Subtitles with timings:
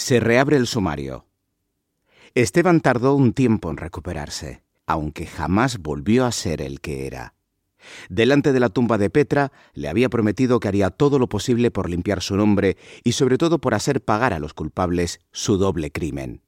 [0.00, 1.26] Se reabre el sumario.
[2.34, 7.34] Esteban tardó un tiempo en recuperarse, aunque jamás volvió a ser el que era.
[8.08, 11.90] Delante de la tumba de Petra, le había prometido que haría todo lo posible por
[11.90, 16.40] limpiar su nombre y sobre todo por hacer pagar a los culpables su doble crimen.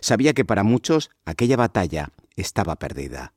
[0.00, 3.34] Sabía que para muchos aquella batalla estaba perdida.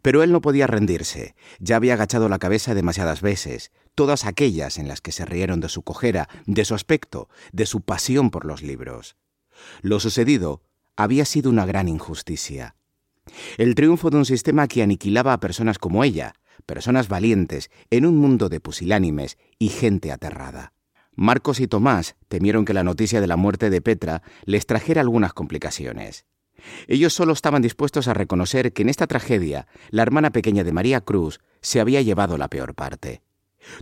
[0.00, 1.34] Pero él no podía rendirse.
[1.58, 5.68] Ya había agachado la cabeza demasiadas veces, todas aquellas en las que se rieron de
[5.68, 9.16] su cojera, de su aspecto, de su pasión por los libros.
[9.82, 10.62] Lo sucedido
[10.96, 12.76] había sido una gran injusticia.
[13.56, 16.34] El triunfo de un sistema que aniquilaba a personas como ella,
[16.66, 20.72] personas valientes, en un mundo de pusilánimes y gente aterrada.
[21.14, 25.32] Marcos y Tomás temieron que la noticia de la muerte de Petra les trajera algunas
[25.32, 26.26] complicaciones.
[26.86, 31.00] Ellos solo estaban dispuestos a reconocer que en esta tragedia la hermana pequeña de María
[31.00, 33.22] Cruz se había llevado la peor parte.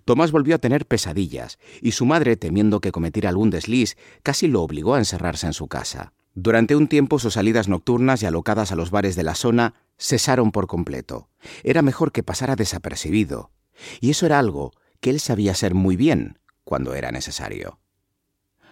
[0.05, 4.63] Tomás volvió a tener pesadillas, y su madre, temiendo que cometiera algún desliz, casi lo
[4.63, 6.13] obligó a encerrarse en su casa.
[6.35, 10.51] Durante un tiempo sus salidas nocturnas y alocadas a los bares de la zona cesaron
[10.51, 11.29] por completo.
[11.63, 13.53] Era mejor que pasara desapercibido.
[14.01, 17.79] Y eso era algo que él sabía hacer muy bien cuando era necesario.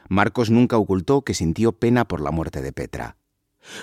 [0.09, 3.17] Marcos nunca ocultó que sintió pena por la muerte de Petra.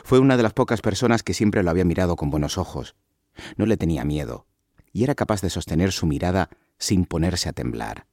[0.03, 2.95] Fue una de las pocas personas que siempre lo había mirado con buenos ojos.
[3.55, 4.45] No le tenía miedo,
[4.91, 8.07] y era capaz de sostener su mirada sin ponerse a temblar.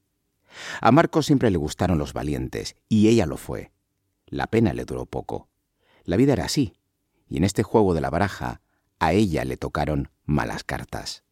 [0.80, 3.72] A Marcos siempre le gustaron los valientes, y ella lo fue.
[4.26, 5.48] La pena le duró poco.
[6.04, 6.74] La vida era así,
[7.28, 8.60] y en este juego de la baraja
[8.98, 11.24] a ella le tocaron malas cartas.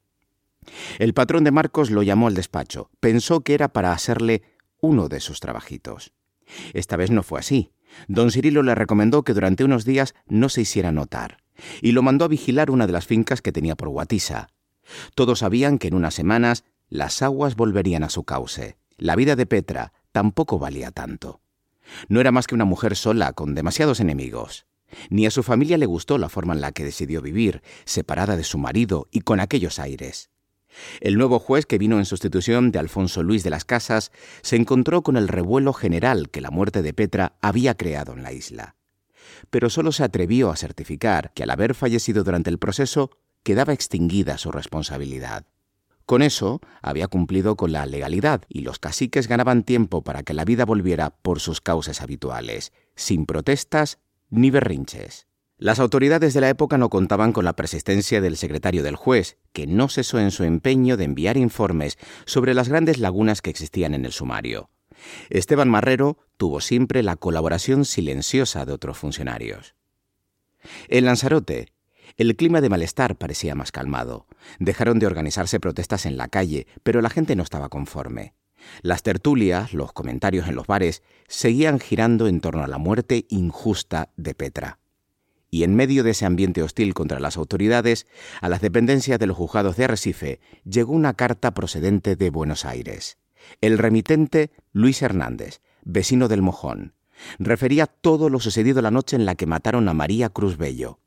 [0.99, 2.91] El patrón de Marcos lo llamó al despacho.
[3.01, 4.43] Pensó que era para hacerle
[4.81, 6.13] uno de sus trabajitos.
[6.73, 7.73] Esta vez no fue así.
[8.09, 11.39] Don Cirilo le recomendó que durante unos días no se hiciera notar,
[11.81, 14.49] y lo mandó a vigilar una de las fincas que tenía por Guatisa.
[15.15, 18.77] Todos sabían que en unas semanas las aguas volverían a su cauce.
[18.97, 21.41] La vida de Petra tampoco valía tanto.
[22.09, 24.67] No era más que una mujer sola, con demasiados enemigos.
[25.11, 28.45] Ni a su familia le gustó la forma en la que decidió vivir, separada de
[28.45, 30.31] su marido y con aquellos aires.
[31.01, 34.11] El nuevo juez que vino en sustitución de Alfonso Luis de las Casas
[34.43, 38.33] se encontró con el revuelo general que la muerte de Petra había creado en la
[38.33, 38.77] isla.
[39.51, 43.11] Pero solo se atrevió a certificar que al haber fallecido durante el proceso
[43.45, 45.47] quedaba extinguida su responsabilidad.
[46.07, 50.45] Con eso había cumplido con la legalidad y los caciques ganaban tiempo para que la
[50.45, 55.27] vida volviera por sus causas habituales, sin protestas ni berrinches.
[55.57, 59.67] Las autoridades de la época no contaban con la persistencia del secretario del juez, que
[59.67, 61.97] no cesó en su empeño de enviar informes
[62.27, 64.69] sobre las grandes lagunas que existían en el sumario.
[65.31, 69.75] Esteban Marrero tuvo siempre la colaboración silenciosa de otros funcionarios.
[70.89, 71.69] En Lanzarote,
[72.17, 74.27] el clima de malestar parecía más calmado.
[74.59, 78.35] Dejaron de organizarse protestas en la calle, pero la gente no estaba conforme.
[78.83, 84.13] Las tertulias, los comentarios en los bares, seguían girando en torno a la muerte injusta
[84.17, 84.79] de Petra.
[85.51, 88.07] Y en medio de ese ambiente hostil contra las autoridades,
[88.41, 93.19] a las dependencias de los juzgados de Arrecife llegó una carta procedente de Buenos Aires.
[93.61, 96.95] El remitente, Luis Hernández, vecino del Mojón,
[97.39, 100.99] refería todo lo sucedido la noche en la que mataron a María Cruz Bello,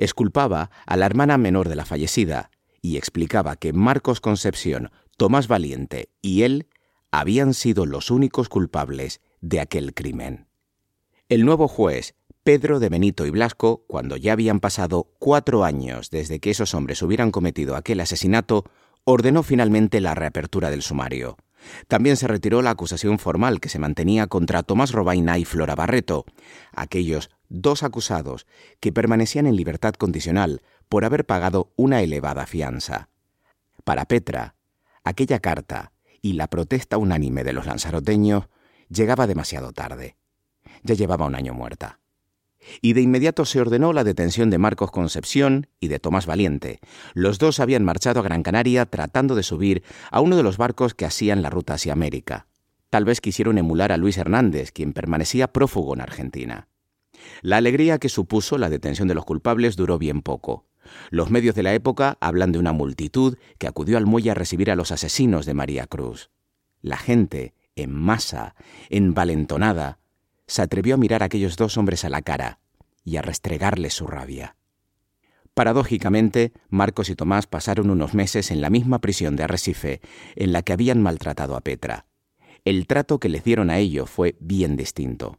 [0.00, 2.50] Esculpaba a la hermana menor de la fallecida
[2.80, 6.68] y explicaba que Marcos Concepción, Tomás Valiente y él
[7.10, 10.46] habían sido los únicos culpables de aquel crimen.
[11.28, 16.40] El nuevo juez, Pedro de Benito y Blasco, cuando ya habían pasado cuatro años desde
[16.40, 18.64] que esos hombres hubieran cometido aquel asesinato,
[19.04, 21.36] ordenó finalmente la reapertura del sumario.
[21.88, 26.24] También se retiró la acusación formal que se mantenía contra Tomás Robaina y Flora Barreto,
[26.74, 28.46] aquellos dos acusados
[28.80, 33.08] que permanecían en libertad condicional por haber pagado una elevada fianza.
[33.84, 34.56] Para Petra,
[35.04, 35.92] aquella carta
[36.22, 38.48] y la protesta unánime de los lanzaroteños
[38.88, 40.16] llegaba demasiado tarde.
[40.82, 41.99] Ya llevaba un año muerta
[42.80, 46.80] y de inmediato se ordenó la detención de Marcos Concepción y de Tomás Valiente.
[47.14, 50.94] Los dos habían marchado a Gran Canaria tratando de subir a uno de los barcos
[50.94, 52.46] que hacían la ruta hacia América.
[52.90, 56.68] Tal vez quisieron emular a Luis Hernández, quien permanecía prófugo en Argentina.
[57.42, 60.66] La alegría que supuso la detención de los culpables duró bien poco.
[61.10, 64.70] Los medios de la época hablan de una multitud que acudió al muelle a recibir
[64.70, 66.30] a los asesinos de María Cruz.
[66.80, 68.56] La gente, en masa,
[68.88, 69.99] envalentonada,
[70.50, 72.58] se atrevió a mirar a aquellos dos hombres a la cara
[73.04, 74.56] y a restregarles su rabia.
[75.54, 80.00] Paradójicamente, Marcos y Tomás pasaron unos meses en la misma prisión de Arrecife
[80.34, 82.06] en la que habían maltratado a Petra.
[82.64, 85.38] El trato que les dieron a ellos fue bien distinto.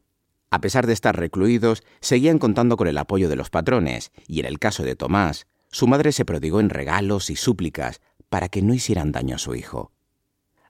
[0.50, 4.46] A pesar de estar recluidos, seguían contando con el apoyo de los patrones, y en
[4.46, 8.00] el caso de Tomás, su madre se prodigó en regalos y súplicas
[8.30, 9.92] para que no hicieran daño a su hijo.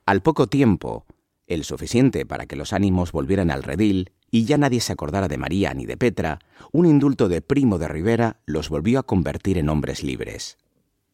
[0.08, 1.06] Al poco tiempo,
[1.46, 5.38] el suficiente para que los ánimos volvieran al redil y ya nadie se acordara de
[5.38, 6.40] María ni de Petra,
[6.72, 10.58] un indulto de Primo de Rivera los volvió a convertir en hombres libres.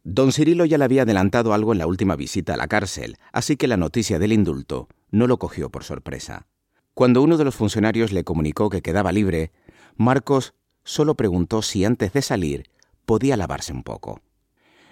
[0.03, 3.57] Don Cirilo ya le había adelantado algo en la última visita a la cárcel, así
[3.57, 6.47] que la noticia del indulto no lo cogió por sorpresa.
[6.93, 9.51] Cuando uno de los funcionarios le comunicó que quedaba libre,
[9.97, 10.53] Marcos
[10.83, 12.69] solo preguntó si antes de salir
[13.05, 14.21] podía lavarse un poco.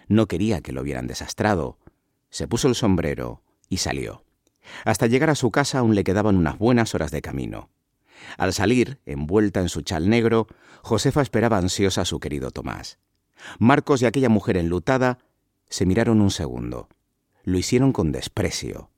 [0.08, 1.78] No quería que lo hubieran desastrado.
[2.30, 4.24] Se puso el sombrero y salió.
[4.84, 7.70] Hasta llegar a su casa aún le quedaban unas buenas horas de camino.
[8.38, 10.48] Al salir, envuelta en su chal negro,
[10.82, 13.00] Josefa esperaba ansiosa a su querido Tomás.
[13.60, 15.20] Marcos y aquella mujer enlutada
[15.70, 16.90] se miraron un segundo.
[17.44, 18.90] Lo hicieron con desprecio.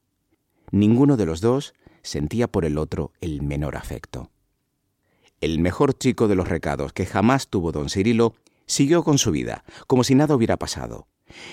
[0.72, 4.32] Ninguno de los dos sentía por el otro el menor afecto.
[5.40, 8.36] El mejor chico de los recados que jamás tuvo don Cirilo
[8.66, 11.08] siguió con su vida, como si nada hubiera pasado.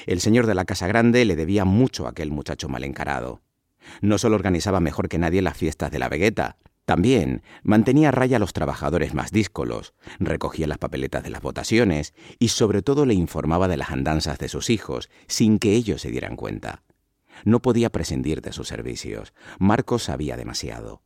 [0.06, 3.40] El señor de la Casa Grande le debía mucho a aquel muchacho mal encarado.
[4.00, 8.36] No solo organizaba mejor que nadie las fiestas de la Vegueta, también mantenía a raya
[8.36, 13.14] a los trabajadores más díscolos, recogía las papeletas de las votaciones y sobre todo le
[13.14, 16.82] informaba de las andanzas de sus hijos, sin que ellos se dieran cuenta.
[17.44, 19.32] No podía prescindir de sus servicios.
[19.58, 21.02] Marcos sabía demasiado.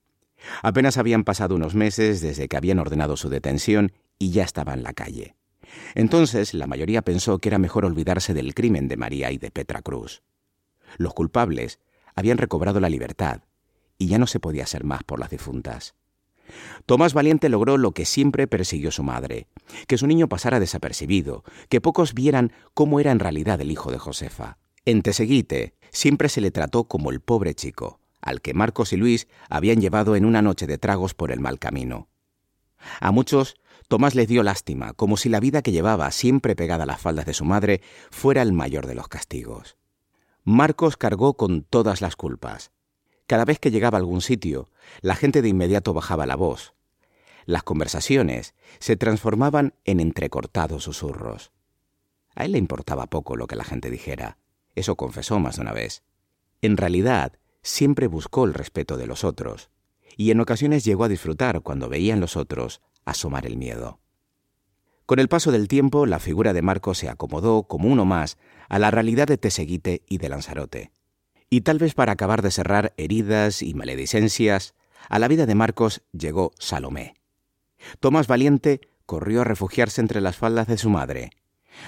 [0.63, 4.83] Apenas habían pasado unos meses desde que habían ordenado su detención y ya estaba en
[4.83, 5.37] la calle.
[5.95, 9.81] Entonces la mayoría pensó que era mejor olvidarse del crimen de María y de Petra
[9.83, 10.23] Cruz.
[10.97, 11.79] Los culpables
[12.15, 13.43] habían recobrado la libertad
[13.99, 15.95] y ya no se podía hacer más por las difuntas.
[16.87, 19.49] Tomás Valiente logró lo que siempre persiguió su madre,
[19.87, 23.99] que su niño pasara desapercibido, que pocos vieran cómo era en realidad el hijo de
[23.99, 24.57] Josefa.
[24.85, 29.29] En Teseguite siempre se le trató como el pobre chico, al que Marcos y Luis
[29.51, 32.09] habían llevado en una noche de tragos por el mal camino.
[33.01, 33.57] A muchos
[33.89, 37.25] Tomás les dio lástima, como si la vida que llevaba siempre pegada a las faldas
[37.25, 37.81] de su madre
[38.11, 39.79] fuera el mayor de los castigos.
[40.45, 42.71] Marcos cargó con todas las culpas.
[43.29, 44.71] Cada vez que llegaba a algún sitio,
[45.03, 46.73] la gente de inmediato bajaba la voz.
[47.45, 51.53] Las conversaciones se transformaban en entrecortados susurros.
[52.35, 54.39] A él le importaba poco lo que la gente dijera.
[54.75, 56.03] Eso confesó más de una vez.
[56.63, 59.69] En realidad, siempre buscó el respeto de los otros,
[60.17, 64.01] y en ocasiones llegó a disfrutar cuando veían los otros asomar el miedo.
[65.05, 68.39] Con el paso del tiempo, la figura de Marcos se acomodó como uno más
[68.71, 70.93] a la realidad de Teseguite y de Lanzarote.
[71.51, 74.75] Y tal vez para acabar de cerrar heridas y maledicencias,
[75.09, 77.15] a la vida de Marcos llegó Salomé.
[78.01, 81.31] Tomás Valiente corrió a refugiarse entre las faldas de su madre.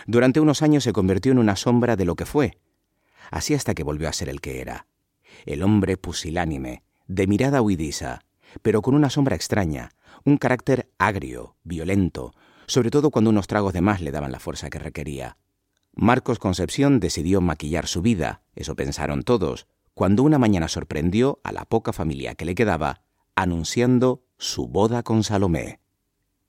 [0.06, 2.58] Durante unos años se convirtió en una sombra de lo que fue,
[3.30, 4.86] así hasta que volvió a ser el que era.
[5.44, 8.20] El hombre pusilánime, de mirada huidiza,
[8.62, 9.90] pero con una sombra extraña,
[10.24, 12.32] un carácter agrio, violento,
[12.66, 15.36] sobre todo cuando unos tragos de más le daban la fuerza que requería.
[15.94, 21.64] Marcos Concepción decidió maquillar su vida, eso pensaron todos, cuando una mañana sorprendió a la
[21.64, 23.02] poca familia que le quedaba
[23.34, 25.81] anunciando su boda con Salomé.